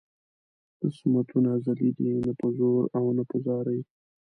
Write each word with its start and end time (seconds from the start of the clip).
قسمتونه 0.81 1.49
ازلي 1.57 1.89
دي 1.97 2.11
نه 2.25 2.33
په 2.39 2.47
زور 2.57 2.83
او 2.97 3.05
نه 3.17 3.23
په 3.29 3.37
زارۍ. 3.45 3.79